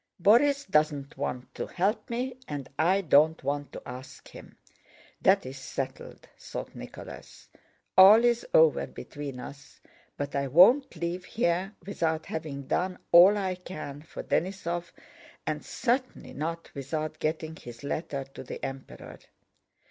[0.19, 4.57] "Borís doesn't want to help me and I don't want to ask him.
[5.21, 7.47] That's settled," thought Nicholas.
[7.95, 9.79] "All is over between us,
[10.17, 14.91] but I won't leave here without having done all I can for Denísov
[15.45, 19.19] and certainly not without getting his letter to the Emperor.